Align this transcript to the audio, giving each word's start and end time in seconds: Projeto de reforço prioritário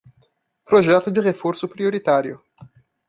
Projeto 0.65 1.11
de 1.11 1.21
reforço 1.21 1.67
prioritário 1.67 2.41